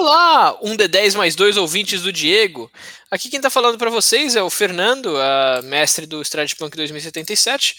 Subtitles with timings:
[0.00, 2.70] Olá, um D10 mais dois ouvintes do Diego.
[3.10, 5.12] Aqui quem tá falando para vocês é o Fernando,
[5.64, 7.74] mestre do Stratpunk 2077,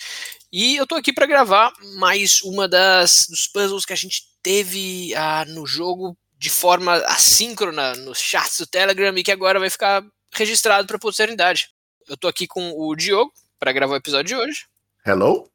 [0.52, 5.14] e eu tô aqui para gravar mais uma das dos puzzles que a gente teve
[5.14, 10.04] uh, no jogo de forma assíncrona nos chats do Telegram e que agora vai ficar
[10.34, 11.70] registrado para posteridade.
[12.06, 14.66] Eu tô aqui com o Diogo para gravar o episódio de hoje.
[15.08, 15.50] Hello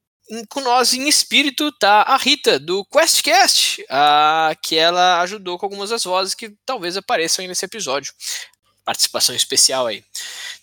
[0.48, 5.90] com nós em espírito tá a Rita, do QuestCast, a, que ela ajudou com algumas
[5.90, 8.12] das vozes que talvez apareçam aí nesse episódio.
[8.84, 10.04] Participação especial aí.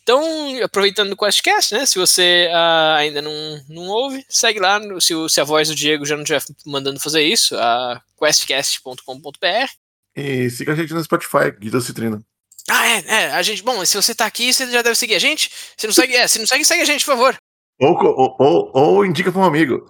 [0.03, 0.21] Então,
[0.63, 1.85] aproveitando o QuestCast, né?
[1.85, 3.31] Se você uh, ainda não,
[3.69, 4.79] não ouve, segue lá.
[4.99, 9.71] Se, se, a voz do Diego já não estiver mandando fazer isso, a questcast.com.br.
[10.15, 12.21] E siga a gente no Spotify, Guida Citrina.
[12.69, 15.19] Ah, é, é, a gente, bom, se você tá aqui, você já deve seguir a
[15.19, 15.49] gente.
[15.75, 17.37] Se não segue, é, se não segue, segue a gente, por favor.
[17.81, 19.89] Ou, ou, ou, ou indica para um amigo.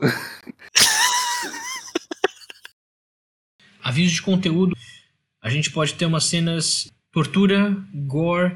[3.84, 4.74] Aviso de conteúdo:
[5.42, 8.56] a gente pode ter umas cenas tortura, gore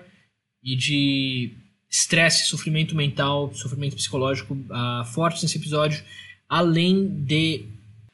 [0.63, 1.51] e de
[1.89, 6.01] estresse, sofrimento mental, sofrimento psicológico uh, fortes nesse episódio,
[6.47, 7.65] além de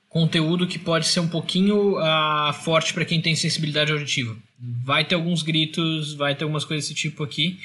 [0.09, 4.35] conteúdo que pode ser um pouquinho uh, forte para quem tem sensibilidade auditiva.
[4.83, 7.59] Vai ter alguns gritos, vai ter algumas coisas desse tipo aqui.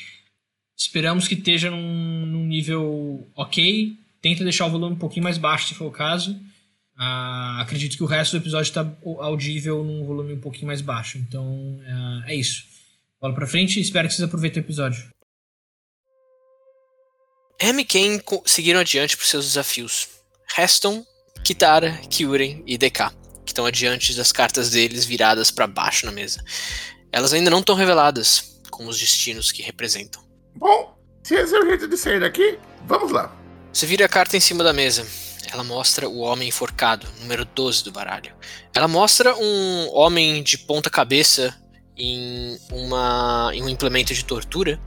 [0.77, 3.99] Esperamos que esteja num, num, nível ok.
[4.21, 6.33] Tenta deixar o volume um pouquinho mais baixo, se for o caso.
[6.99, 11.19] Uh, acredito que o resto do episódio está audível num volume um pouquinho mais baixo.
[11.19, 11.47] Então,
[11.79, 12.65] uh, é isso.
[13.21, 15.09] Bola pra frente e espero que vocês aproveitem o episódio.
[17.59, 20.09] M e Ken seguiram adiante por seus desafios.
[20.55, 21.07] Restam
[21.43, 23.11] Kitara, Kyuren e DK,
[23.45, 26.45] que estão adiante das cartas deles viradas para baixo na mesa.
[27.11, 30.26] Elas ainda não estão reveladas, com os destinos que representam.
[30.57, 33.31] Bom, se esse é o jeito de sair daqui, vamos lá.
[33.73, 35.07] Você vira a carta em cima da mesa.
[35.53, 38.33] Ela mostra o homem enforcado, número 12 do baralho.
[38.75, 41.55] Ela mostra um homem de ponta cabeça
[41.97, 44.81] em, uma, em um implemento de tortura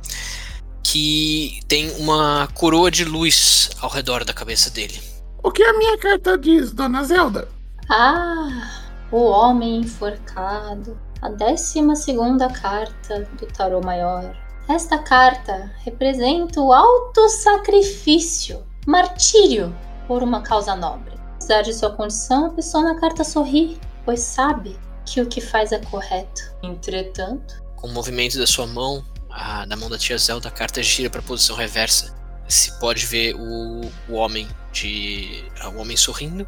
[0.83, 4.99] que tem uma coroa de luz ao redor da cabeça dele.
[5.43, 7.47] O que a minha carta diz, dona Zelda?
[7.89, 8.81] Ah,
[9.11, 10.99] o homem enforcado.
[11.21, 14.35] A décima segunda carta do tarô maior.
[14.69, 19.75] Esta carta representa o alto sacrifício, martírio
[20.07, 21.11] por uma causa nobre.
[21.33, 25.71] Apesar de sua condição, a pessoa na carta sorri, pois sabe que o que faz
[25.71, 26.53] é correto.
[26.61, 30.83] Entretanto, com o movimento da sua mão, a, na mão da tia Zelda, a carta
[30.83, 32.15] gira para a posição reversa.
[32.47, 36.45] Se pode ver o, o homem de o homem sorrindo,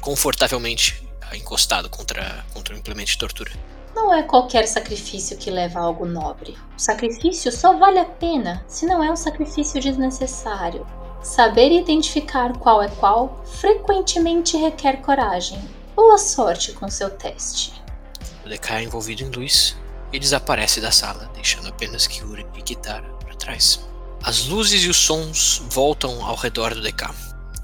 [0.00, 3.50] confortavelmente encostado contra, contra o implemento de tortura.
[3.94, 6.56] Não é qualquer sacrifício que leva a algo nobre.
[6.76, 10.84] O sacrifício só vale a pena se não é um sacrifício desnecessário.
[11.22, 15.58] Saber identificar qual é qual frequentemente requer coragem.
[15.94, 17.72] Boa sorte com seu teste.
[18.44, 19.76] O é envolvido em luz
[20.12, 23.80] e desaparece da sala, deixando apenas Kyuri e Kitara para trás.
[24.22, 27.10] As luzes e os sons voltam ao redor do DK,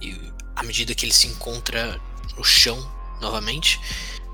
[0.01, 2.01] e à medida que ele se encontra
[2.37, 2.79] no chão
[3.21, 3.81] novamente,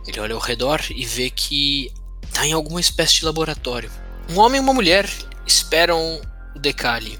[0.06, 3.90] ele olha ao redor e vê que está em alguma espécie de laboratório.
[4.30, 5.08] Um homem e uma mulher
[5.46, 6.20] esperam
[6.54, 7.18] o Decali.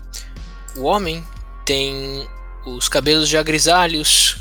[0.76, 1.24] O homem
[1.64, 2.28] tem
[2.64, 4.36] os cabelos já grisalhos,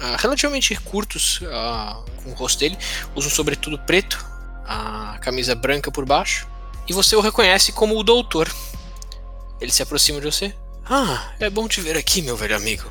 [0.00, 2.76] uh, relativamente curtos uh, com o rosto dele,
[3.14, 4.24] usa um sobretudo preto,
[4.66, 6.46] a camisa branca por baixo,
[6.88, 8.52] e você o reconhece como o doutor.
[9.60, 10.54] Ele se aproxima de você.
[10.84, 12.90] Ah, é bom te ver aqui, meu velho amigo.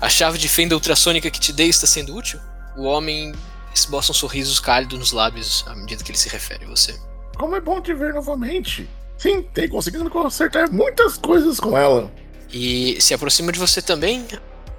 [0.00, 2.38] A chave de fenda ultrassônica que te dei está sendo útil?
[2.76, 3.34] O homem
[3.74, 6.98] esboça um sorriso cálido nos lábios à medida que ele se refere a você.
[7.36, 8.88] Como é bom te ver novamente.
[9.16, 12.10] Sim, tem conseguido consertar muitas coisas com ela.
[12.52, 14.26] E se aproxima de você também,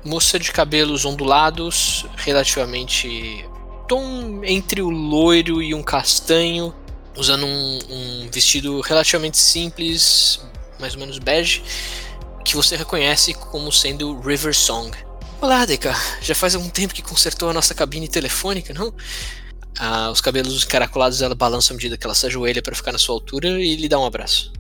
[0.03, 3.47] moça de cabelos ondulados, relativamente
[3.87, 6.73] tom entre o loiro e um castanho,
[7.15, 10.41] usando um, um vestido relativamente simples,
[10.79, 11.63] mais ou menos bege,
[12.43, 14.91] que você reconhece como sendo River Song.
[15.41, 15.91] Olá, Deca.
[16.21, 18.93] Já faz algum tempo que consertou a nossa cabine telefônica, não?
[19.79, 22.99] Ah, os cabelos encaracolados ela balança à medida que ela se ajoelha para ficar na
[22.99, 24.53] sua altura e lhe dá um abraço.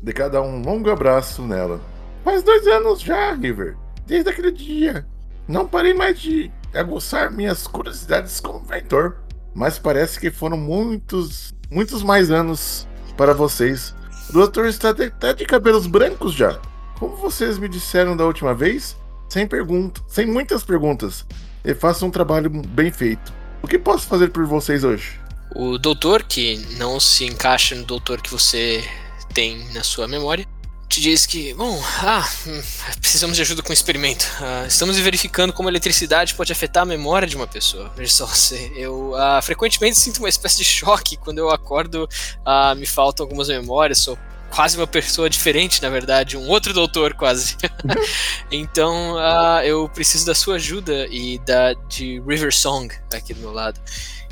[0.00, 1.80] Deca dá um longo abraço nela.
[2.22, 3.76] Faz dois anos já, River.
[4.06, 5.04] Desde aquele dia.
[5.48, 9.16] Não parei mais de aguçar minhas curiosidades como inventor.
[9.52, 12.86] Mas parece que foram muitos, muitos mais anos
[13.16, 13.96] para vocês.
[14.28, 16.60] O doutor está até de, de cabelos brancos já.
[17.00, 18.94] Como vocês me disseram da última vez,
[19.30, 21.24] sem perguntas, sem muitas perguntas,
[21.64, 23.32] e faça um trabalho bem feito.
[23.62, 25.18] O que posso fazer por vocês hoje?
[25.54, 28.84] O doutor, que não se encaixa no doutor que você
[29.32, 30.46] tem na sua memória,
[30.88, 32.60] te diz que, bom, ah, hum,
[33.00, 34.26] precisamos de ajuda com o experimento.
[34.40, 37.92] Ah, estamos verificando como a eletricidade pode afetar a memória de uma pessoa.
[37.96, 38.28] Veja só
[38.74, 42.08] eu ah, frequentemente sinto uma espécie de choque quando eu acordo,
[42.44, 44.18] ah, me faltam algumas memórias, sou
[44.50, 47.56] quase uma pessoa diferente, na verdade, um outro doutor quase.
[48.50, 53.52] então, uh, eu preciso da sua ajuda e da de River Song aqui do meu
[53.52, 53.80] lado.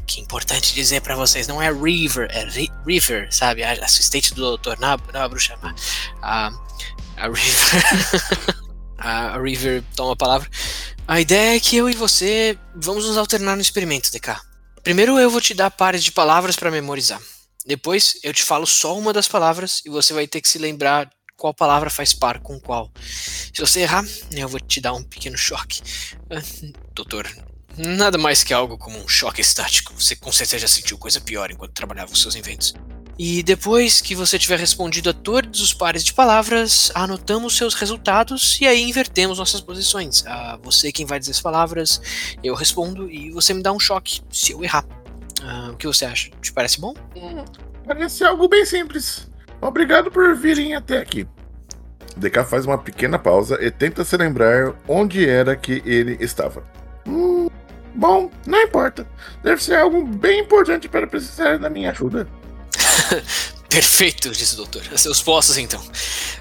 [0.06, 3.62] Que é importante dizer para vocês, não é River, é Ri River, sabe?
[3.62, 5.75] A assistente do doutor, não, não a bruxa má.
[6.23, 6.50] A,
[7.17, 8.65] a River.
[8.99, 10.50] a River toma a palavra.
[11.06, 14.37] A ideia é que eu e você vamos nos alternar no experimento, DK.
[14.82, 17.20] Primeiro eu vou te dar pares de palavras para memorizar.
[17.69, 21.11] Depois eu te falo só uma das palavras e você vai ter que se lembrar
[21.37, 22.91] qual palavra faz par com qual.
[22.99, 25.82] Se você errar, eu vou te dar um pequeno choque.
[26.31, 26.41] Ah,
[26.94, 27.31] doutor,
[27.76, 29.93] nada mais que algo como um choque estático.
[29.93, 32.73] Você com certeza já sentiu coisa pior enquanto trabalhava os seus inventos.
[33.19, 38.59] E depois que você tiver respondido a todos os pares de palavras, anotamos seus resultados
[38.62, 40.25] e aí invertemos nossas posições.
[40.26, 42.00] Ah, você quem vai dizer as palavras,
[42.43, 44.87] eu respondo e você me dá um choque se eu errar.
[45.43, 46.31] Ah, o que você acha?
[46.40, 46.94] Te parece bom?
[47.17, 47.44] Hum,
[47.87, 49.31] parece algo bem simples.
[49.61, 51.26] Obrigado por virem até aqui.
[52.17, 56.64] DK faz uma pequena pausa e tenta se lembrar onde era que ele estava.
[57.06, 57.49] Hum,
[57.94, 59.06] bom, não importa.
[59.43, 62.29] Deve ser algo bem importante para precisar da minha ajuda.
[63.69, 64.82] Perfeito, disse o doutor.
[64.93, 65.82] A seus postos, então.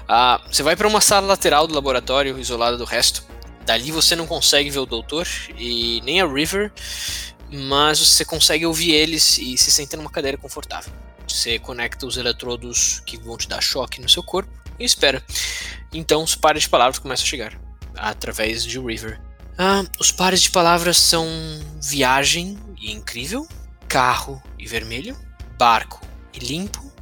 [0.08, 3.22] Ah, você vai para uma sala lateral do laboratório, isolada do resto.
[3.64, 5.26] Dali você não consegue ver o doutor
[5.58, 6.72] e nem a River
[7.50, 10.92] mas você consegue ouvir eles e se sentar numa cadeira confortável.
[11.26, 15.22] Você conecta os eletrodos que vão te dar choque no seu corpo e espera.
[15.92, 17.60] Então os pares de palavras começam a chegar
[17.94, 19.20] através de River.
[19.58, 21.26] Ah, os pares de palavras são
[21.82, 23.46] viagem e incrível,
[23.88, 25.16] carro e vermelho,
[25.58, 26.00] barco
[26.32, 26.92] e limpo,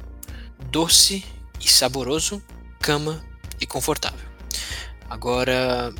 [0.71, 1.23] doce
[1.59, 2.41] e saboroso,
[2.79, 3.23] cama
[3.61, 4.27] e confortável.
[5.09, 5.93] Agora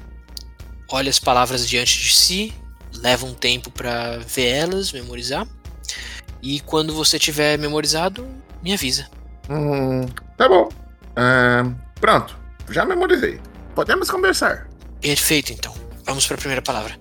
[0.90, 2.54] olhe as palavras diante de si
[3.02, 5.48] leva um tempo para ver elas, memorizar.
[6.42, 8.28] E quando você tiver memorizado,
[8.62, 9.08] me avisa.
[9.50, 10.06] Hum,
[10.36, 10.70] tá bom.
[11.18, 12.38] Uh, pronto,
[12.70, 13.40] já memorizei.
[13.74, 14.70] Podemos conversar.
[15.02, 15.74] Perfeito, então.
[16.06, 16.98] Vamos para a primeira palavra.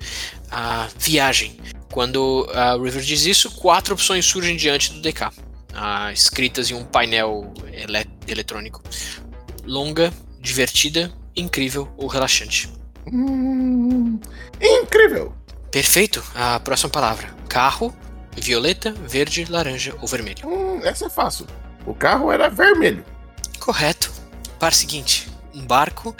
[0.50, 1.58] A viagem.
[1.93, 6.84] Quando a River diz isso, quatro opções surgem diante do DK, uh, escritas em um
[6.84, 8.82] painel ele eletrônico:
[9.64, 12.70] longa, divertida, incrível ou relaxante.
[13.10, 14.20] Hum,
[14.60, 15.32] incrível!
[15.76, 16.25] Perfeito.
[16.34, 17.94] A próxima palavra: carro,
[18.34, 20.49] violeta, verde, laranja ou vermelho.
[20.49, 21.46] Hum, essa é fácil.
[21.84, 23.05] O carro era vermelho.
[23.61, 24.11] Correto.
[24.58, 26.17] Par seguinte: um barco,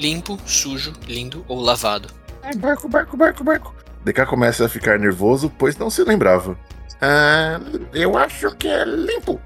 [0.00, 2.12] limpo, sujo, lindo ou lavado.
[2.42, 3.72] É barco, barco, barco, barco.
[4.04, 6.58] DK começa a ficar nervoso, pois não se lembrava.
[7.00, 7.60] Ah,
[7.94, 9.40] eu acho que é limpo.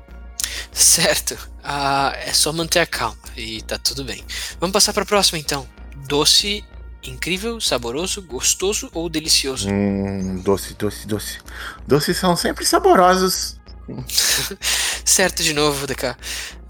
[0.73, 1.37] Certo.
[1.63, 4.25] Ah, é só manter a calma e tá tudo bem.
[4.59, 5.69] Vamos passar para a próxima então.
[6.09, 6.65] Doce
[7.05, 9.69] Incrível, saboroso, gostoso ou delicioso?
[9.69, 11.39] Hum, doce, doce, doce.
[11.87, 13.61] Doces são sempre saborosos.
[15.05, 16.17] certo de novo, DK.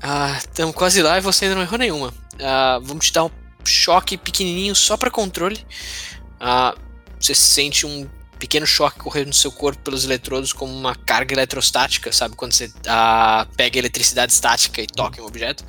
[0.02, 2.14] Ah, estamos quase lá e você ainda não errou nenhuma.
[2.40, 3.31] Ah, vamos te dar um
[3.64, 5.64] choque pequenininho só para controle.
[6.40, 6.75] Ah,
[7.20, 8.08] você sente um
[8.38, 12.34] pequeno choque correr no seu corpo pelos eletrodos como uma carga eletrostática, sabe?
[12.34, 15.64] Quando você ah, pega eletricidade estática e toca em um objeto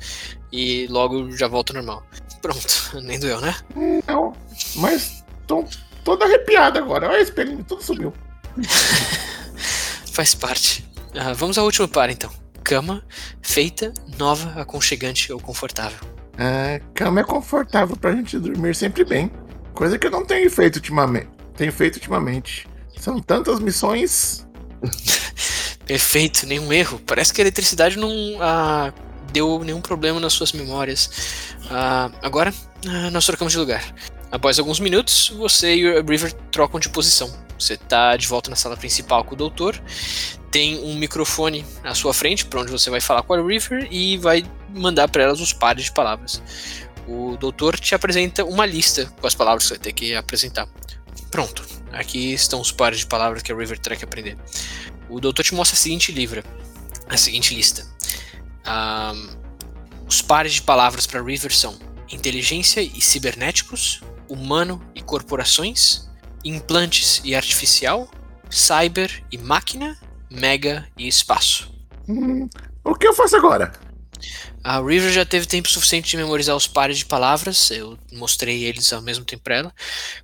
[0.50, 2.04] e logo já volta ao normal.
[2.42, 3.54] Pronto, nem doeu, né?
[4.08, 4.33] Não,
[4.76, 5.64] mas tô
[6.04, 7.08] todo arrepiado agora.
[7.08, 8.12] Olha esse pelinho, tudo subiu.
[10.12, 10.84] Faz parte.
[11.14, 12.30] Uh, vamos ao último par então.
[12.62, 13.04] Cama,
[13.42, 15.98] feita, nova, aconchegante ou confortável.
[16.34, 19.30] Uh, cama é confortável pra gente dormir sempre bem.
[19.74, 21.28] Coisa que eu não tenho feito ultimamente.
[21.56, 22.66] Tenho feito ultimamente.
[22.98, 24.46] São tantas missões.
[25.84, 27.00] Perfeito, nenhum erro.
[27.04, 28.92] Parece que a eletricidade não uh,
[29.32, 31.06] deu nenhum problema nas suas memórias.
[31.64, 32.54] Uh, agora,
[33.12, 33.82] nós trocamos de lugar.
[34.34, 37.32] Após alguns minutos, você e o River trocam de posição.
[37.56, 39.80] Você está de volta na sala principal com o doutor.
[40.50, 44.16] Tem um microfone à sua frente, para onde você vai falar com a River e
[44.16, 46.42] vai mandar para elas os pares de palavras.
[47.06, 50.68] O doutor te apresenta uma lista com as palavras que você vai ter que apresentar.
[51.30, 54.36] Pronto, aqui estão os pares de palavras que a River terá que aprender.
[55.08, 56.42] O doutor te mostra a seguinte livra,
[57.08, 57.86] a seguinte lista.
[58.66, 59.28] Um,
[60.08, 61.78] os pares de palavras para River são
[62.10, 66.08] inteligência e cibernéticos, humano e corporações,
[66.44, 68.10] implantes e artificial,
[68.50, 69.98] cyber e máquina,
[70.30, 71.72] mega e espaço.
[72.08, 72.48] Hum,
[72.82, 73.72] o que eu faço agora?
[74.62, 78.92] A River já teve tempo suficiente de memorizar os pares de palavras, eu mostrei eles
[78.92, 79.74] ao mesmo tempo para ela.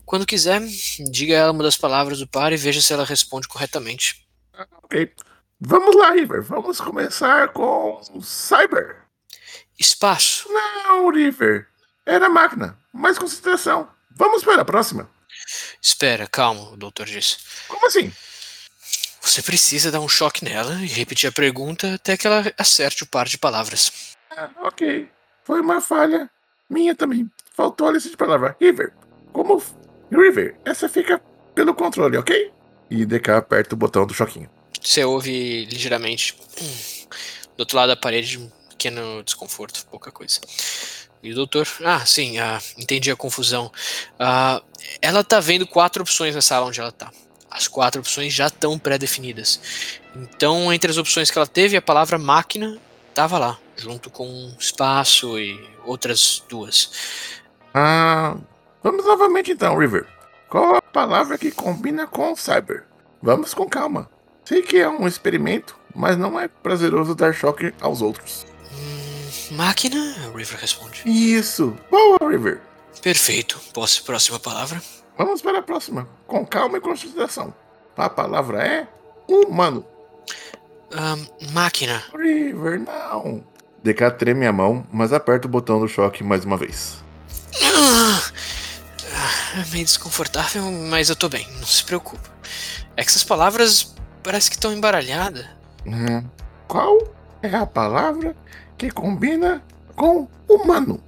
[0.06, 0.62] Quando quiser,
[1.10, 4.26] diga a ela uma das palavras do par e veja se ela responde corretamente.
[4.82, 5.12] Ok.
[5.60, 6.42] Vamos lá, River.
[6.42, 9.02] Vamos começar com Cyber.
[9.78, 10.48] Espaço.
[10.48, 11.66] Não, River.
[12.04, 12.76] Era máquina.
[12.92, 13.88] Mais concentração.
[14.10, 15.08] Vamos para a próxima.
[15.80, 17.38] Espera, calma, o doutor disse.
[17.68, 18.12] Como assim?
[19.20, 23.06] Você precisa dar um choque nela e repetir a pergunta até que ela acerte o
[23.06, 24.16] par de palavras.
[24.30, 25.08] Ah, ok.
[25.44, 26.30] Foi uma falha
[26.68, 27.30] minha também.
[27.54, 28.54] Faltou a lista de palavras.
[28.60, 28.92] River,
[29.32, 29.62] como.
[30.10, 31.20] River, essa fica
[31.54, 32.52] pelo controle, ok?
[32.90, 34.50] E DK aperta o botão do choquinho.
[34.82, 37.06] Você ouve ligeiramente hum,
[37.56, 40.40] do outro lado da parede um pequeno desconforto, pouca coisa.
[41.22, 43.70] E o doutor, ah, sim, ah, entendi a confusão.
[44.18, 44.62] Ah,
[45.02, 47.10] ela tá vendo quatro opções na sala onde ela tá.
[47.50, 49.60] As quatro opções já estão pré-definidas.
[50.16, 55.38] Então, entre as opções que ela teve, a palavra máquina estava lá, junto com espaço
[55.38, 56.90] e outras duas.
[57.74, 58.36] Ah,
[58.82, 60.06] vamos novamente então, River.
[60.48, 62.84] Qual a palavra que combina com cyber?
[63.22, 64.08] Vamos com calma.
[64.44, 68.49] Sei que é um experimento, mas não é prazeroso dar choque aos outros.
[69.50, 70.14] Máquina?
[70.34, 71.02] River responde.
[71.04, 71.76] Isso!
[71.90, 72.60] Boa, River!
[73.02, 73.60] Perfeito.
[73.72, 74.80] Posso próxima palavra?
[75.16, 77.52] Vamos para a próxima, com calma e concentração.
[77.96, 78.88] A palavra é
[79.28, 79.84] humano.
[80.92, 82.02] Um, máquina.
[82.16, 83.44] River, não.
[83.82, 87.02] DK treme a mão, mas aperta o botão do choque mais uma vez.
[87.62, 92.28] Ah, é meio desconfortável, mas eu tô bem, não se preocupe.
[92.96, 95.46] É que essas palavras parece que estão embaralhadas.
[95.86, 96.24] Hum,
[96.68, 96.98] qual
[97.42, 98.36] é a palavra
[98.80, 99.62] que combina
[99.94, 100.98] com humano?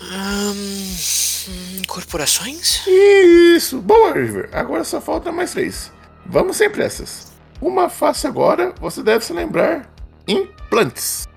[0.00, 2.84] Hum, corporações?
[2.88, 3.80] Isso!
[3.80, 4.48] Boa, River!
[4.52, 5.92] Agora só falta mais três.
[6.26, 7.32] Vamos sem pressas.
[7.60, 9.88] Uma fácil agora, você deve se lembrar.
[10.26, 11.28] Implantes.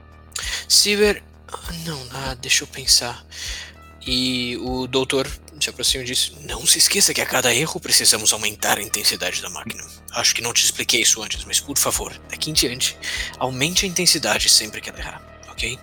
[0.67, 1.21] Cyber.
[1.85, 3.23] Não, ah, deixa eu pensar.
[4.05, 5.27] E o doutor
[5.59, 9.41] se aproxima e diz: Não se esqueça que a cada erro precisamos aumentar a intensidade
[9.41, 9.83] da máquina.
[10.11, 12.97] Acho que não te expliquei isso antes, mas por favor, daqui em diante,
[13.39, 15.79] aumente a intensidade sempre que ela errar, ok?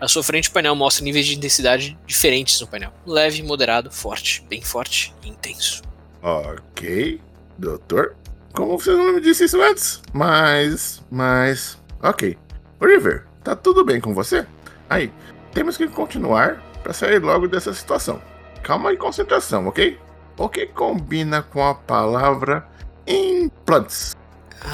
[0.00, 4.44] À sua frente, o painel mostra níveis de intensidade diferentes no painel: leve, moderado, forte,
[4.48, 5.82] bem forte e intenso.
[6.22, 7.20] Ok,
[7.58, 8.16] doutor.
[8.52, 10.00] Como você não me disse isso antes?
[10.12, 11.02] Mas.
[11.10, 11.78] Mas.
[12.02, 12.36] Ok.
[12.80, 14.46] River, tá tudo bem com você?
[14.88, 15.10] Aí,
[15.52, 18.22] temos que continuar para sair logo dessa situação.
[18.62, 19.98] Calma e concentração, ok?
[20.36, 22.68] O que combina com a palavra
[23.06, 24.14] implantes?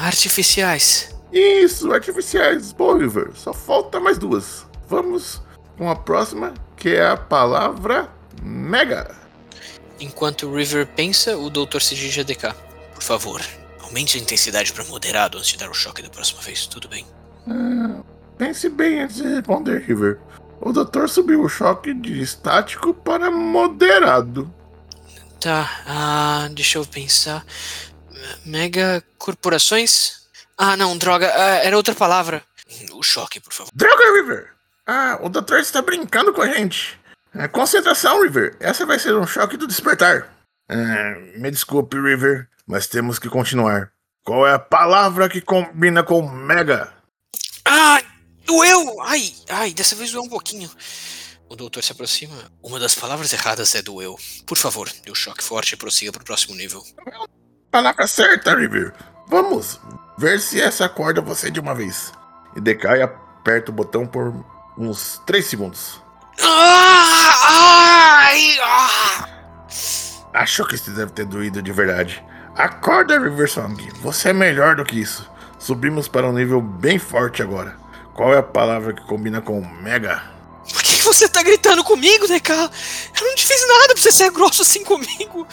[0.03, 1.15] Artificiais.
[1.31, 2.73] Isso, artificiais.
[2.73, 3.31] Boa, River.
[3.33, 4.67] Só falta mais duas.
[4.87, 5.41] Vamos
[5.77, 8.09] com a próxima, que é a palavra
[8.43, 9.15] mega.
[9.99, 12.53] Enquanto o River pensa, o doutor se dirige a DK.
[12.93, 13.41] Por favor,
[13.81, 17.05] aumente a intensidade para moderado antes de dar o choque da próxima vez, tudo bem?
[17.47, 18.01] Ah,
[18.37, 20.19] pense bem antes de responder, River.
[20.61, 24.53] O doutor subiu o choque de estático para moderado.
[25.39, 27.43] Tá, ah, deixa eu pensar.
[28.45, 30.21] Mega corporações?
[30.55, 32.43] Ah, não, droga, ah, era outra palavra.
[32.93, 33.71] O choque, por favor.
[33.73, 34.51] Droga, River!
[34.85, 36.99] Ah, o doutor está brincando com a gente.
[37.33, 38.55] É, concentração, River.
[38.59, 40.27] Essa vai ser um choque do despertar.
[40.69, 43.91] Ah, me desculpe, River, mas temos que continuar.
[44.23, 46.93] Qual é a palavra que combina com mega?
[47.65, 47.99] Ah,
[48.51, 49.01] doeu!
[49.01, 50.69] Ai, ai, dessa vez doeu um pouquinho.
[51.49, 52.35] O doutor se aproxima.
[52.61, 54.17] Uma das palavras erradas é doeu.
[54.45, 56.83] Por favor, dê um choque forte e prossiga para o próximo nível.
[57.69, 58.93] Palavra certa, River.
[59.27, 59.79] Vamos
[60.17, 62.11] ver se essa acorda você de uma vez.
[62.55, 64.33] E decai e aperta o botão por
[64.77, 66.01] uns 3 segundos.
[66.41, 69.29] Ah, ai, ah.
[70.33, 72.23] Acho que isso deve ter doído de verdade.
[72.55, 73.89] Acorda, River Song.
[74.01, 75.29] Você é melhor do que isso.
[75.59, 77.80] Subimos para um nível bem forte agora.
[78.21, 80.21] Qual é a palavra que combina com mega?
[80.71, 82.51] Por que você tá gritando comigo, DK?
[82.51, 85.47] Eu não te fiz nada pra você ser grosso assim comigo.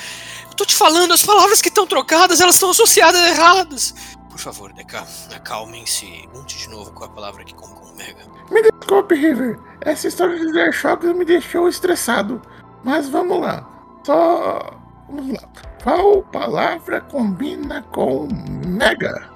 [0.50, 3.94] Eu tô te falando, as palavras que estão trocadas, elas estão associadas erradas.
[4.28, 4.96] Por favor, DK,
[5.34, 8.26] acalmem-se e monte de novo com a palavra que combina com mega.
[8.50, 9.58] Me desculpe, River.
[9.80, 12.42] Essa história de choques me deixou estressado.
[12.84, 13.66] Mas vamos lá.
[14.04, 14.78] Só.
[15.08, 15.48] Vamos lá.
[15.82, 18.28] Qual palavra combina com
[18.66, 19.30] mega?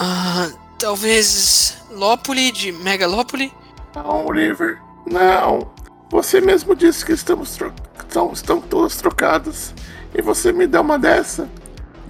[0.00, 3.52] Ah, talvez Lópoli de Megalópoli?
[3.94, 4.78] Não, River.
[5.06, 5.70] Não.
[6.10, 7.72] Você mesmo disse que estamos tro...
[7.98, 9.74] estão, estão todas trocadas.
[10.14, 11.48] E você me dá uma dessa.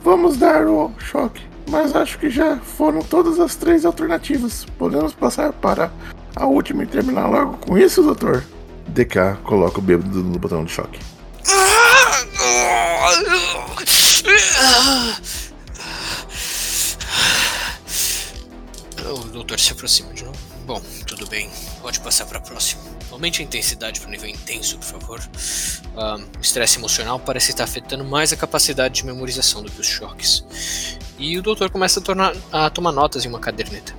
[0.03, 1.43] Vamos dar o choque.
[1.69, 4.65] Mas acho que já foram todas as três alternativas.
[4.79, 5.93] Podemos passar para
[6.35, 8.45] a última e terminar logo com isso, doutor?
[8.89, 10.99] DK coloca o bêbado no botão de choque.
[19.05, 20.39] O doutor se aproxima de novo.
[20.67, 21.51] Bom, tudo bem.
[21.81, 22.83] Pode passar para a próxima.
[23.11, 25.21] Aumente a intensidade para o nível intenso, por favor.
[25.97, 29.87] Ah, o estresse emocional parece estar afetando mais a capacidade de memorização do que os
[29.87, 30.99] choques.
[31.19, 33.95] E o doutor começa a, tornar- a tomar notas em uma caderneta.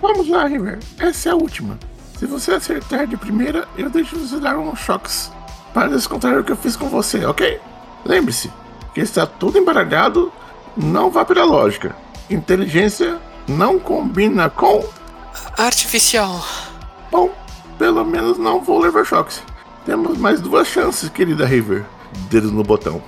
[0.00, 0.78] Vamos lá, River.
[0.98, 1.78] Essa é a última.
[2.18, 5.30] Se você acertar de primeira, eu deixo você dar uns choques.
[5.74, 7.60] Para descontar o que eu fiz com você, ok?
[8.04, 8.50] Lembre-se
[8.94, 10.32] que está tudo embaralhado,
[10.76, 11.94] não vá pela lógica.
[12.30, 14.84] Inteligência não combina com.
[15.56, 16.44] Artificial.
[17.10, 17.30] Bom,
[17.78, 19.42] pelo menos não vou levar choques.
[19.84, 21.84] Temos mais duas chances, querida River.
[22.30, 23.02] Dedo no botão.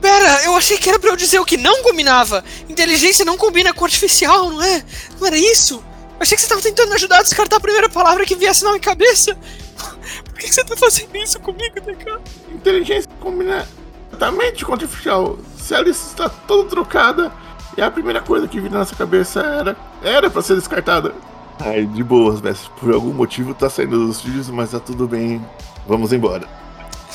[0.00, 2.44] Pera, eu achei que era pra eu dizer o que não combinava.
[2.68, 4.84] Inteligência não combina com artificial, não é?
[5.18, 5.76] Não era isso?
[5.76, 8.64] Eu achei que você tava tentando me ajudar a descartar a primeira palavra que viesse
[8.64, 9.36] na minha cabeça.
[10.24, 12.20] Por que você tá fazendo isso comigo, DK?
[12.52, 13.66] Inteligência combina
[14.14, 15.38] exatamente com artificial.
[15.58, 17.32] Se a lista está toda trocada
[17.76, 21.12] e a primeira coisa que vi na nossa cabeça era era para ser descartada.
[21.60, 22.70] Ai, de boas, mestre.
[22.78, 25.44] Por algum motivo tá saindo dos trilhos, mas tá tudo bem.
[25.86, 26.48] Vamos embora.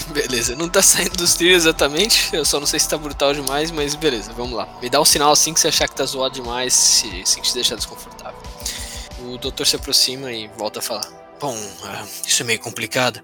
[0.09, 2.33] Beleza, não tá saindo dos trilhos exatamente.
[2.33, 4.67] Eu só não sei se tá brutal demais, mas beleza, vamos lá.
[4.81, 7.53] Me dá um sinal assim que você achar que tá zoado demais, se, se te
[7.53, 8.39] deixar desconfortável.
[9.25, 11.07] O doutor se aproxima e volta a falar.
[11.39, 13.21] Bom, uh, isso é meio complicado.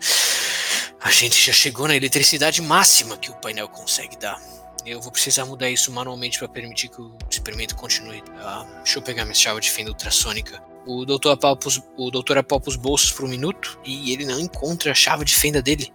[1.05, 4.41] A gente já chegou na eletricidade máxima que o painel consegue dar.
[4.83, 8.21] Eu vou precisar mudar isso manualmente para permitir que o experimento continue.
[8.21, 10.63] Uh, deixa eu pegar minha chave de fenda ultrassônica.
[10.83, 14.39] O doutor apalpa os, o doutor apalpa os bolsos por um minuto e ele não
[14.39, 15.93] encontra a chave de fenda dele.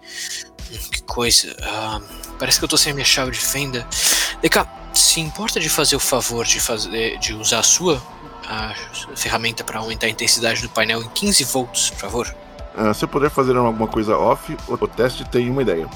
[0.70, 1.56] Hum, que coisa.
[1.58, 3.84] Uh, parece que eu tô sem a minha chave de fenda.
[4.40, 4.64] DK,
[4.94, 8.00] se importa de fazer o favor de, fazer, de usar a sua
[8.46, 8.72] a
[9.16, 12.36] ferramenta para aumentar a intensidade do painel em 15 volts, por favor?
[12.76, 15.88] Uh, se eu puder fazer alguma coisa off, o teste tem uma ideia.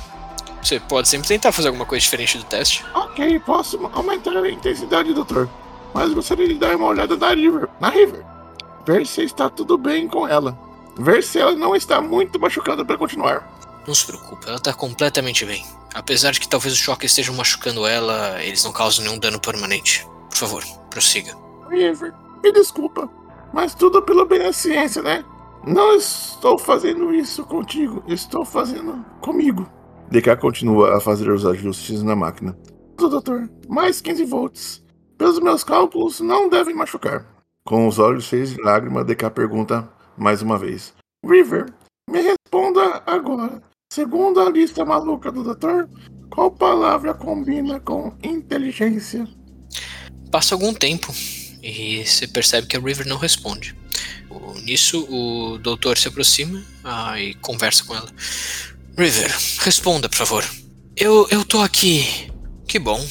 [0.63, 2.85] Você pode sempre tentar fazer alguma coisa diferente do teste.
[2.95, 5.49] Ok, posso aumentar a intensidade, doutor.
[5.93, 7.69] Mas gostaria de dar uma olhada na River.
[7.79, 8.25] Na River.
[8.87, 10.59] Ver se está tudo bem com ela.
[10.97, 13.49] Ver se ela não está muito machucada para continuar.
[13.87, 15.65] Não se preocupe, ela está completamente bem.
[15.95, 20.07] Apesar de que talvez o choque esteja machucando ela, eles não causam nenhum dano permanente.
[20.31, 21.37] Por favor, prossiga.
[21.69, 23.09] River, me desculpa,
[23.53, 25.25] mas tudo pelo bem da ciência, né?
[25.67, 29.67] Não estou fazendo isso contigo, estou fazendo comigo.
[30.11, 32.55] DK continua a fazer os ajustes na máquina.
[32.99, 34.85] Doutor, mais 15 volts.
[35.17, 37.27] Pelos meus cálculos, não devem machucar.
[37.67, 40.93] Com os olhos cheios de lágrimas, DK pergunta mais uma vez:
[41.25, 41.67] River,
[42.11, 43.63] me responda agora.
[43.91, 45.89] Segundo a lista maluca do doutor,
[46.31, 49.27] qual palavra combina com inteligência?
[50.31, 51.11] Passa algum tempo
[51.63, 53.75] e você percebe que a River não responde.
[54.63, 58.11] Nisso, o doutor se aproxima ah, e conversa com ela.
[58.97, 60.45] River, responda, por favor.
[60.97, 62.31] Eu, eu tô aqui.
[62.67, 63.05] Que bom.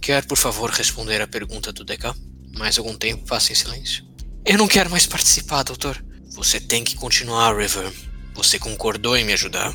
[0.00, 2.14] Quer, por favor, responder a pergunta do DK?
[2.56, 4.04] Mais algum tempo passa em silêncio.
[4.44, 6.02] Eu não quero mais participar, doutor.
[6.30, 7.92] Você tem que continuar, River.
[8.34, 9.74] Você concordou em me ajudar.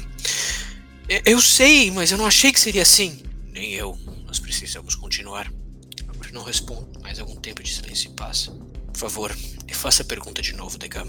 [1.26, 3.22] Eu sei, mas eu não achei que seria assim.
[3.52, 3.98] Nem eu.
[4.26, 5.52] Nós precisamos continuar.
[6.14, 7.00] River não responde.
[7.02, 8.52] Mais algum tempo de silêncio passa.
[8.92, 9.32] Por favor,
[9.72, 11.04] faça a pergunta de novo, DK.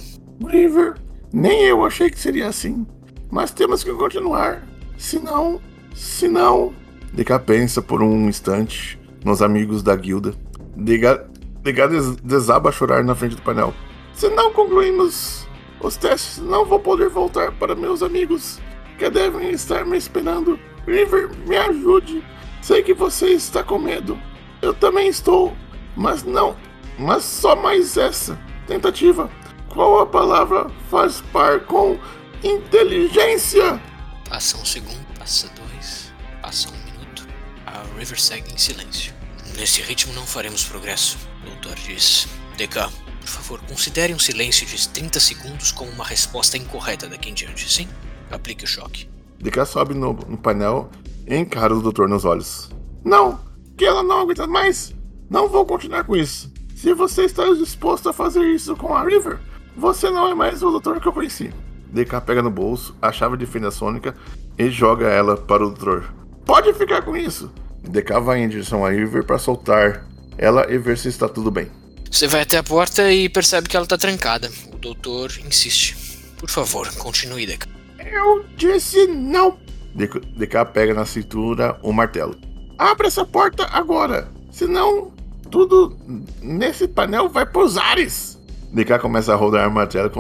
[0.47, 0.95] River,
[1.33, 2.87] nem eu achei que seria assim.
[3.31, 4.67] Mas temos que continuar.
[4.97, 5.61] Senão.
[5.95, 6.73] Senão.
[7.13, 10.35] DK pensa por um instante nos amigos da guilda.
[10.77, 11.27] DK,
[11.63, 13.75] DK des, desaba a chorar na frente do painel.
[14.15, 15.49] Se não concluímos
[15.81, 18.61] os testes, não vou poder voltar para meus amigos
[18.99, 20.59] que devem estar me esperando.
[20.87, 22.23] River, me ajude.
[22.63, 24.19] Sei que você está com medo.
[24.61, 25.57] Eu também estou.
[25.97, 26.57] Mas não.
[27.01, 29.31] Mas só mais essa tentativa.
[29.71, 31.99] Qual a palavra faz par com
[32.45, 33.81] inteligência?
[34.29, 37.27] Passa um segundo, passa dois, passa um minuto.
[37.67, 39.15] A River segue em silêncio.
[39.57, 42.29] Nesse ritmo não faremos progresso, o doutor diz.
[42.59, 47.35] DK, por favor, considere um silêncio de 30 segundos como uma resposta incorreta daqui em
[47.35, 47.89] diante, sim?
[48.31, 49.09] Aplique o choque.
[49.39, 50.91] DK sobe no, no painel
[51.27, 52.69] e encara o doutor nos olhos.
[53.03, 53.41] Não,
[53.79, 54.95] que ela não aguenta mais.
[55.31, 56.60] Não vou continuar com isso.
[56.81, 59.39] Se você está disposto a fazer isso com a River,
[59.77, 61.53] você não é mais o doutor que eu conheci.
[61.93, 64.17] DK pega no bolso a chave de fenda sônica
[64.57, 66.11] e joga ela para o doutor.
[66.47, 67.53] Pode ficar com isso.
[67.83, 70.07] DK vai em direção a River para soltar
[70.39, 71.71] ela e ver se está tudo bem.
[72.11, 74.51] Você vai até a porta e percebe que ela está trancada.
[74.73, 75.95] O doutor insiste.
[76.39, 77.69] Por favor, continue, DK.
[78.11, 79.59] Eu disse não.
[79.95, 82.39] DK pega na cintura o martelo.
[82.79, 85.13] Abra essa porta agora, senão
[85.51, 85.97] tudo
[86.41, 88.39] nesse painel vai pros ares.
[88.73, 90.11] DK começa a rodar a martelo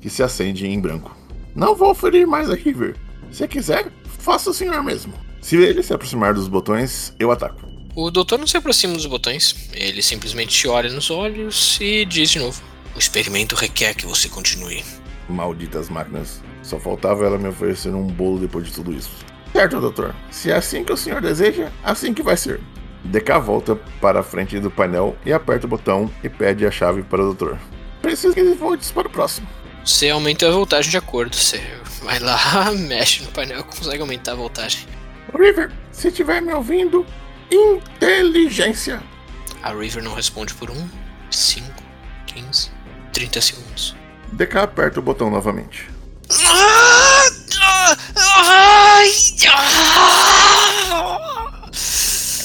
[0.00, 1.16] que se acende em branco.
[1.54, 2.96] Não vou ferir mais a River.
[3.32, 5.12] Se quiser, faça o senhor mesmo.
[5.40, 7.66] Se ele se aproximar dos botões, eu ataco.
[7.94, 9.70] O doutor não se aproxima dos botões.
[9.72, 12.62] Ele simplesmente te olha nos olhos e diz de novo:
[12.94, 14.84] O experimento requer que você continue.
[15.28, 16.42] Malditas máquinas.
[16.62, 19.10] Só faltava ela me oferecer um bolo depois de tudo isso.
[19.52, 20.14] Certo, doutor.
[20.30, 22.60] Se é assim que o senhor deseja, assim que vai ser.
[23.06, 27.02] DK volta para a frente do painel e aperta o botão e pede a chave
[27.02, 27.58] para o doutor.
[28.02, 29.46] Preciso de volts para o próximo.
[29.84, 31.34] Você aumenta a voltagem de acordo.
[31.36, 31.60] Você
[32.02, 34.86] vai lá, mexe no painel e consegue aumentar a voltagem.
[35.36, 37.06] River, se estiver me ouvindo,
[37.50, 39.02] inteligência.
[39.62, 40.88] A River não responde por 1,
[41.30, 41.66] 5,
[42.26, 42.70] 15,
[43.12, 43.96] 30 segundos.
[44.32, 45.88] DK aperta o botão novamente.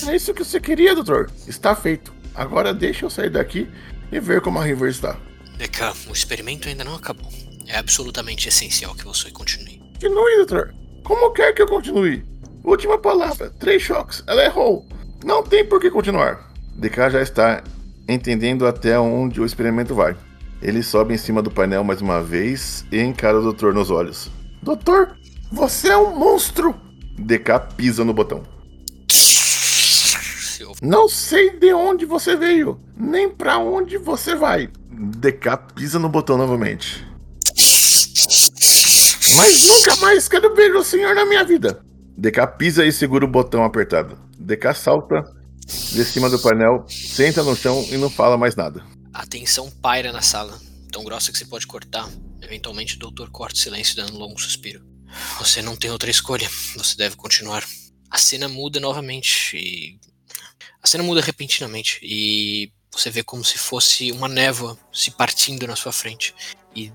[0.07, 1.29] É isso que você queria, doutor.
[1.47, 2.13] Está feito.
[2.33, 3.69] Agora deixa eu sair daqui
[4.11, 5.17] e ver como a River está.
[5.57, 7.31] DK, o experimento ainda não acabou.
[7.67, 9.79] É absolutamente essencial que você continue.
[9.93, 10.73] Continue, doutor.
[11.03, 12.23] Como quer que eu continue?
[12.63, 13.49] Última palavra.
[13.51, 14.23] Três choques.
[14.27, 14.85] Ela errou.
[15.23, 16.51] Não tem por que continuar.
[16.75, 17.63] DK já está
[18.07, 20.15] entendendo até onde o experimento vai.
[20.61, 24.29] Ele sobe em cima do painel mais uma vez e encara o doutor nos olhos.
[24.61, 25.17] Doutor,
[25.51, 26.75] você é um monstro!
[27.17, 28.43] DK pisa no botão.
[30.81, 34.67] Não sei de onde você veio, nem para onde você vai.
[34.89, 37.05] DK pisa no botão novamente.
[39.35, 41.85] Mas nunca mais quero ver o senhor na minha vida.
[42.17, 44.17] DK pisa e segura o botão apertado.
[44.39, 45.23] DK salta
[45.65, 48.83] de cima do painel, senta no chão e não fala mais nada.
[49.13, 50.59] A tensão paira na sala,
[50.91, 52.09] tão grossa que você pode cortar.
[52.41, 54.83] Eventualmente o doutor corta o silêncio dando um longo suspiro.
[55.37, 57.63] Você não tem outra escolha, você deve continuar.
[58.09, 60.10] A cena muda novamente e.
[60.83, 65.75] A cena muda repentinamente e você vê como se fosse uma névoa se partindo na
[65.75, 66.33] sua frente.
[66.75, 66.91] E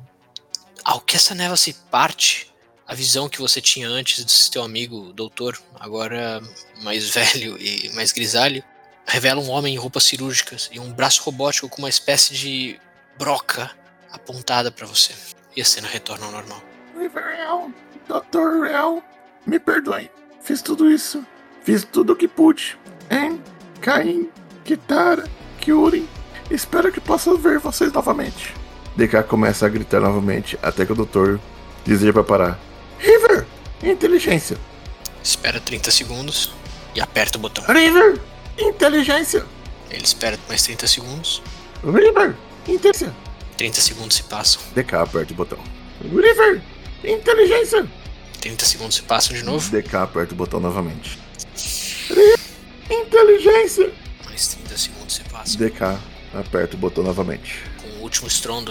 [0.84, 2.52] ao que essa névoa se parte,
[2.86, 6.42] a visão que você tinha antes do seu amigo doutor, agora
[6.82, 8.62] mais velho e mais grisalho,
[9.06, 12.80] revela um homem em roupas cirúrgicas e um braço robótico com uma espécie de
[13.16, 13.70] broca
[14.10, 15.14] apontada para você.
[15.54, 16.62] E a cena retorna ao normal.
[16.98, 17.72] Riverel,
[18.08, 18.64] Dr.
[18.64, 19.02] Real,
[19.46, 20.10] me perdoe.
[20.42, 21.24] Fiz tudo isso.
[21.62, 22.78] Fiz tudo o que pude.
[23.10, 23.42] Hein?
[23.86, 24.28] Caim,
[24.64, 26.08] Kitara, Kyuri.
[26.50, 28.52] Espero que possa ver vocês novamente.
[28.96, 31.38] DK começa a gritar novamente até que o doutor
[31.84, 32.58] deseja para parar.
[32.98, 33.46] River!
[33.84, 34.58] Inteligência!
[35.22, 36.52] Espera 30 segundos
[36.96, 37.62] e aperta o botão.
[37.64, 38.18] River!
[38.58, 39.46] Inteligência!
[39.88, 41.40] Ele espera mais 30 segundos.
[41.84, 42.34] River!
[42.66, 43.14] Inteligência!
[43.56, 44.62] 30 segundos se passam.
[44.74, 45.58] DK aperta o botão.
[46.02, 46.60] River!
[47.04, 47.86] Inteligência!
[48.40, 49.70] 30 segundos se passam de novo.
[49.70, 51.24] DK aperta o botão novamente.
[53.56, 53.90] Inteligência!
[54.26, 55.56] Mais 30 segundos se passam.
[55.56, 55.98] DK
[56.34, 57.62] aperta o botão novamente.
[57.80, 58.70] Com o último estrondo.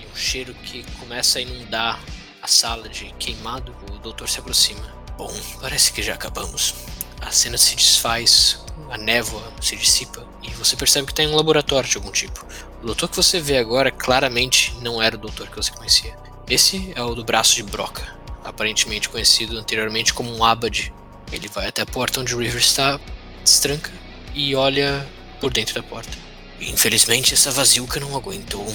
[0.00, 2.00] E um cheiro que começa a inundar
[2.42, 3.72] a sala de queimado.
[3.92, 4.92] O doutor se aproxima.
[5.16, 6.74] Bom, parece que já acabamos.
[7.20, 11.36] A cena se desfaz, a névoa se dissipa e você percebe que está em um
[11.36, 12.44] laboratório de algum tipo.
[12.82, 16.16] O doutor que você vê agora claramente não era o doutor que você conhecia.
[16.48, 18.02] Esse é o do braço de Broca,
[18.44, 20.92] aparentemente conhecido anteriormente como um Abad.
[21.32, 22.98] Ele vai até a porta onde o River está,
[23.42, 23.90] destranca
[24.34, 25.06] e olha
[25.40, 26.16] por dentro da porta.
[26.60, 28.66] Infelizmente, essa vasilca não aguentou.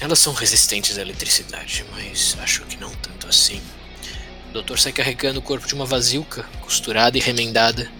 [0.00, 3.60] Elas são resistentes à eletricidade, mas acho que não tanto assim.
[4.50, 7.90] O doutor sai carregando o corpo de uma vasilca, costurada e remendada.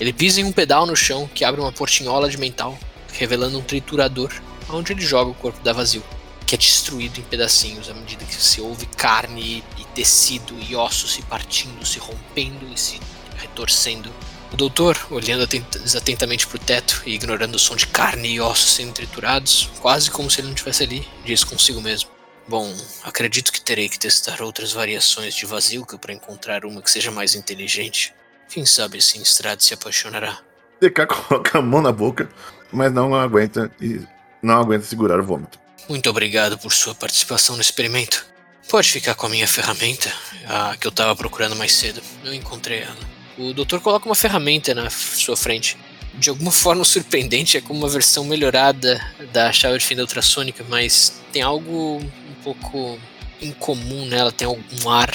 [0.00, 2.78] Ele pisa em um pedal no chão que abre uma portinhola de metal,
[3.12, 4.32] revelando um triturador,
[4.68, 6.08] onde ele joga o corpo da vasilca,
[6.42, 11.12] que é destruído em pedacinhos à medida que se ouve carne e tecido e ossos
[11.12, 13.00] se partindo, se rompendo e se
[13.36, 14.12] retorcendo.
[14.52, 18.74] O doutor, olhando desatentamente para o teto e ignorando o som de carne e ossos
[18.74, 22.10] sendo triturados, quase como se ele não estivesse ali, diz consigo mesmo.
[22.46, 27.10] Bom, acredito que terei que testar outras variações de vasilca para encontrar uma que seja
[27.10, 28.12] mais inteligente.
[28.48, 30.38] Quem sabe assim Strade se apaixonará.
[30.80, 32.28] DK coloca a mão na boca,
[32.70, 34.00] mas não aguenta e
[34.42, 35.61] não aguenta segurar o vômito.
[35.88, 38.24] Muito obrigado por sua participação no experimento.
[38.68, 40.12] Pode ficar com a minha ferramenta,
[40.46, 42.00] a que eu estava procurando mais cedo.
[42.24, 42.96] Eu encontrei ela.
[43.36, 45.76] O doutor coloca uma ferramenta na sua frente.
[46.14, 49.00] De alguma forma surpreendente, é como uma versão melhorada
[49.32, 52.98] da chave de fenda ultrassônica, mas tem algo um pouco
[53.40, 55.10] incomum nela, tem algum ar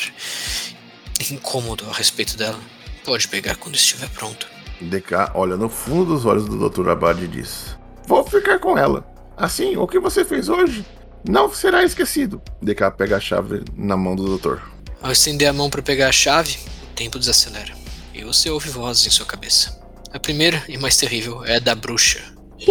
[1.32, 2.60] incômodo a respeito dela.
[3.06, 4.48] Pode pegar quando estiver pronto.
[4.82, 6.90] DK olha no fundo dos olhos do Dr.
[6.90, 9.17] Abad e diz: Vou ficar com ela.
[9.38, 10.84] Assim, o que você fez hoje
[11.24, 12.42] não será esquecido.
[12.60, 14.64] DK pega a chave na mão do doutor.
[15.00, 16.58] Ao estender a mão para pegar a chave,
[16.92, 17.72] o tempo desacelera.
[18.16, 19.80] E você ouve vozes em sua cabeça.
[20.12, 22.20] A primeira e mais terrível é a da bruxa.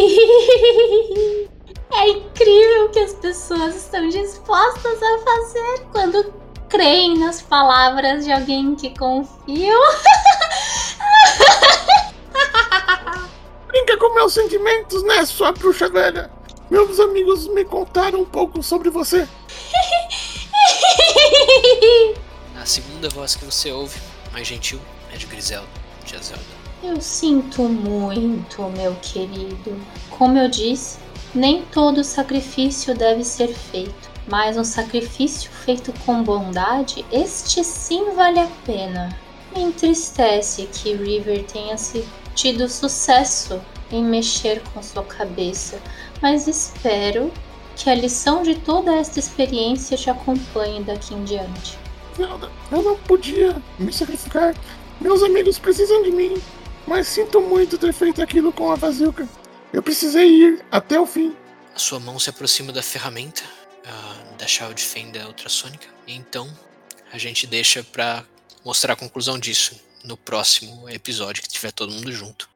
[1.93, 6.35] é incrível o que as pessoas estão dispostas a fazer quando
[6.69, 9.81] creem nas palavras de alguém que confiam.
[13.69, 16.29] Brinca com meus sentimentos, né, sua bruxa velha?
[16.69, 19.29] Meus amigos me contaram um pouco sobre você.
[22.61, 24.01] A segunda voz que você ouve,
[24.33, 24.81] mais gentil,
[25.13, 25.69] é de Griselda.
[26.05, 26.43] tia Zelda.
[26.83, 29.81] Eu sinto muito, meu querido.
[30.11, 30.99] Como eu disse,
[31.33, 38.41] nem todo sacrifício deve ser feito, mas um sacrifício feito com bondade, este sim vale
[38.41, 39.17] a pena.
[39.55, 41.77] Me entristece que River tenha
[42.35, 45.81] tido sucesso em mexer com sua cabeça,
[46.21, 47.33] mas espero
[47.77, 51.79] que a lição de toda esta experiência te acompanhe daqui em diante.
[52.17, 54.55] Zelda, eu não podia me sacrificar.
[55.01, 56.43] Meus amigos precisam de mim,
[56.87, 59.29] mas sinto muito ter feito aquilo com a Bazooka.
[59.73, 61.37] Eu precisei ir até o fim.
[61.75, 65.87] A sua mão se aproxima da ferramenta uh, da Child Fenda ultrassônica.
[66.07, 66.51] E então
[67.13, 68.25] a gente deixa pra
[68.65, 72.49] mostrar a conclusão disso no próximo episódio que tiver todo mundo junto.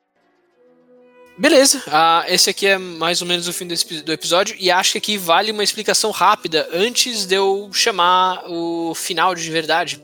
[1.41, 4.93] Beleza, uh, esse aqui é mais ou menos o fim desse, do episódio e acho
[4.93, 10.03] que aqui vale uma explicação rápida antes de eu chamar o final de verdade.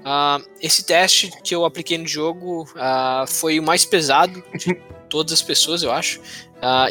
[0.00, 5.32] Uh, esse teste que eu apliquei no jogo uh, foi o mais pesado de todas
[5.32, 6.20] as pessoas, eu acho,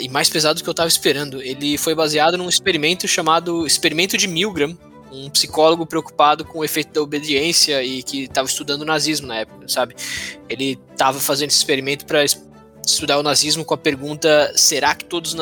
[0.01, 1.39] e mais pesado do que eu estava esperando.
[1.39, 4.75] Ele foi baseado num experimento chamado Experimento de Milgram,
[5.11, 9.35] um psicólogo preocupado com o efeito da obediência e que estava estudando o nazismo na
[9.35, 9.95] época, sabe?
[10.49, 12.23] Ele estava fazendo esse experimento para
[12.91, 15.37] estudar o nazismo com a pergunta: será que todos os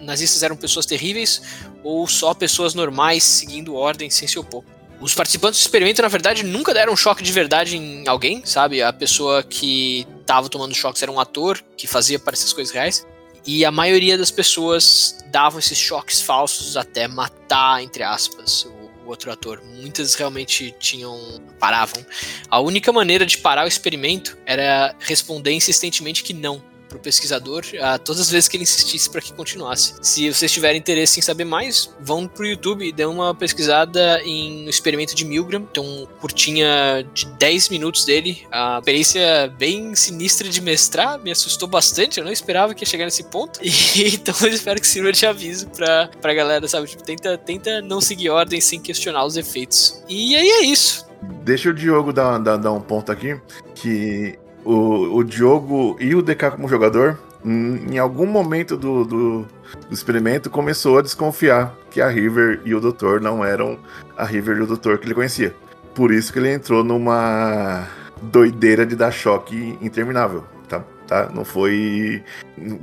[0.00, 1.42] nazistas eram pessoas terríveis
[1.82, 4.64] ou só pessoas normais seguindo ordens sem se opor?
[5.00, 8.82] Os participantes do experimento, na verdade, nunca deram um choque de verdade em alguém, sabe?
[8.82, 13.06] A pessoa que estava tomando choques era um ator que fazia parecer as coisas reais.
[13.46, 18.66] E a maioria das pessoas davam esses choques falsos até matar, entre aspas,
[19.10, 19.62] outro ator.
[19.64, 21.18] Muitas realmente tinham.
[21.58, 22.04] paravam.
[22.48, 27.98] A única maneira de parar o experimento era responder insistentemente que não pro pesquisador a
[27.98, 29.94] todas as vezes que ele insistisse para que continuasse.
[30.00, 34.66] Se vocês tiverem interesse em saber mais, vão pro YouTube e dê uma pesquisada em
[34.66, 40.48] um experimento de Milgram, tem um curtinha de 10 minutos dele, a experiência bem sinistra
[40.48, 44.34] de mestrar, me assustou bastante, eu não esperava que ia chegar nesse ponto, e então
[44.42, 48.30] eu espero que sirva de aviso pra, pra galera, sabe, tipo, tenta, tenta não seguir
[48.30, 50.02] ordem sem questionar os efeitos.
[50.08, 51.06] E aí é isso.
[51.42, 53.40] Deixa o Diogo dar, dar, dar um ponto aqui,
[53.74, 59.46] que o, o Diogo e o DK como jogador, em algum momento do, do, do,
[59.94, 63.78] experimento, começou a desconfiar que a River e o Doutor não eram
[64.14, 65.54] a River e o Doutor que ele conhecia.
[65.94, 67.88] Por isso que ele entrou numa
[68.20, 70.84] doideira de dar choque interminável, tá?
[71.06, 71.30] tá?
[71.34, 72.22] Não foi,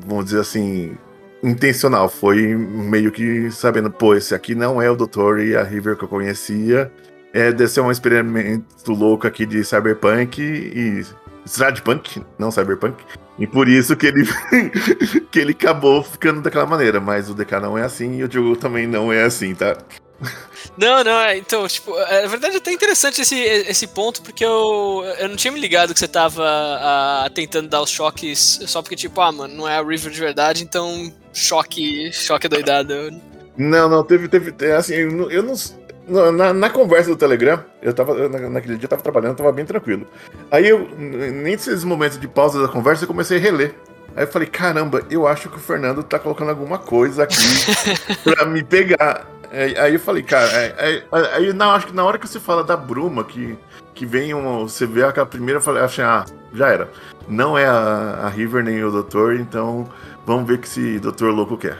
[0.07, 0.97] vamos dizer assim,
[1.43, 2.09] intencional.
[2.09, 6.03] Foi meio que sabendo, pô, esse aqui não é o Doutor e a River que
[6.05, 6.91] eu conhecia.
[7.31, 11.03] É, deve ser um experimento louco aqui de cyberpunk e
[11.45, 13.03] Stradpunk, não Cyberpunk.
[13.37, 14.25] E por isso que ele
[15.31, 16.99] que ele acabou ficando daquela maneira.
[16.99, 19.77] Mas o DK não é assim e o Diogo também não é assim, tá?
[20.77, 24.43] Não, não, é, então, tipo, é, na verdade é até interessante esse, esse ponto, porque
[24.43, 28.81] eu, eu não tinha me ligado que você tava uh, tentando dar os choques só
[28.81, 32.93] porque, tipo, ah, mano, não é a River de verdade, então choque, choque doidado.
[33.57, 35.55] Não, não, teve, teve, assim, eu eu não
[36.07, 38.29] na, na, conversa do Telegram, eu tava.
[38.29, 40.07] Na, naquele dia eu tava trabalhando, tava bem tranquilo.
[40.51, 43.75] Aí eu, nesses momentos de pausa da conversa, eu comecei a reler.
[44.15, 47.35] Aí eu falei, caramba, eu acho que o Fernando tá colocando alguma coisa aqui
[48.23, 49.27] pra me pegar.
[49.51, 52.39] Aí, aí eu falei, cara, aí, aí, aí na, acho que na hora que você
[52.39, 53.57] fala da Bruma, que,
[53.93, 54.59] que vem uma.
[54.59, 56.89] Você vê aquela primeira, eu falei, achei, ah, já era.
[57.27, 59.89] Não é a, a River nem o Doutor, então
[60.25, 61.77] vamos ver o que esse Doutor louco quer.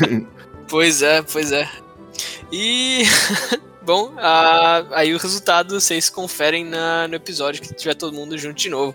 [0.68, 1.68] pois é, pois é.
[2.52, 3.04] E.
[3.84, 8.54] Bom, a, aí o resultado vocês conferem na, no episódio que tiver todo mundo junto
[8.54, 8.94] de novo.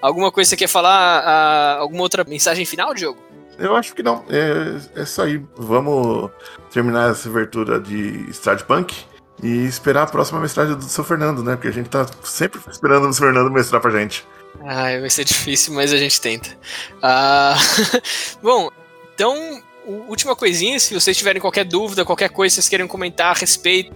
[0.00, 1.20] Alguma coisa você quer falar?
[1.20, 3.18] A, alguma outra mensagem final, Diogo?
[3.58, 4.24] Eu acho que não.
[4.30, 5.42] É, é isso aí.
[5.56, 6.30] Vamos
[6.70, 8.26] terminar essa abertura de
[8.66, 8.94] Punk
[9.42, 11.56] e esperar a próxima mestragem do seu Fernando, né?
[11.56, 14.24] Porque a gente tá sempre esperando o Fernando mestrar pra gente.
[14.60, 16.56] Ah, vai ser difícil, mas a gente tenta.
[17.02, 17.56] Ah,
[18.40, 18.70] bom,
[19.14, 19.60] então
[20.08, 23.90] última coisinha, se vocês tiverem qualquer dúvida, qualquer coisa que vocês queiram comentar a respeito.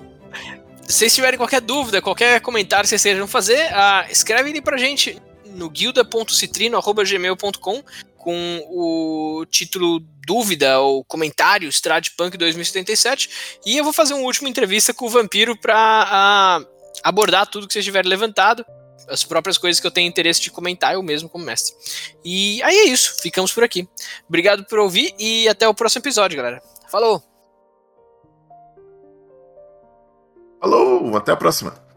[0.88, 5.20] Se vocês tiverem qualquer dúvida, qualquer comentário que vocês queiram fazer, uh, escreve pra gente
[5.44, 7.82] no guilda.citrino.gmail.com
[8.16, 14.94] com o título dúvida ou comentário Stradpunk 2077 e eu vou fazer uma última entrevista
[14.94, 16.66] com o Vampiro para uh,
[17.02, 18.64] abordar tudo que vocês tiverem levantado
[19.12, 21.74] as próprias coisas que eu tenho interesse de comentar eu mesmo como mestre.
[22.24, 23.88] E aí é isso, ficamos por aqui.
[24.26, 26.62] Obrigado por ouvir e até o próximo episódio, galera.
[26.90, 27.22] Falou!
[30.60, 31.91] Falou, até a próxima.